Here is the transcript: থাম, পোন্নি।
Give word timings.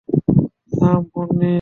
থাম, 0.71 0.99
পোন্নি। 1.11 1.49